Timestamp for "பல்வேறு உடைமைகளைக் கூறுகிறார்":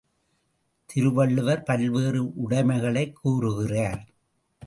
1.63-4.07